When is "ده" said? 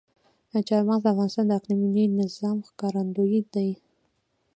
3.53-3.65